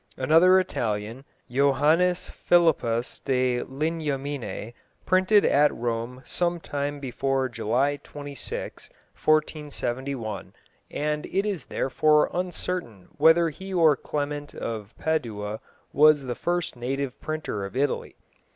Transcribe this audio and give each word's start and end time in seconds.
Another 0.17 0.59
Italian, 0.59 1.25
Joannes 1.47 2.27
Phillipus 2.31 3.19
de 3.19 3.61
Lignamine, 3.61 4.73
printed 5.05 5.45
at 5.45 5.71
Rome 5.71 6.23
some 6.25 6.59
time 6.59 6.99
before 6.99 7.47
July 7.47 7.97
26, 7.97 8.89
1471, 9.23 10.53
and 10.89 11.27
it 11.27 11.45
is 11.47 11.67
therefore 11.67 12.31
uncertain 12.33 13.09
whether 13.19 13.51
he 13.51 13.71
or 13.71 13.95
Clement 13.95 14.55
of 14.55 14.95
Padua 14.97 15.59
was 15.93 16.23
the 16.23 16.33
first 16.33 16.75
native 16.75 17.21
printer 17.21 17.63
of 17.63 17.77
Italy. 17.77 18.15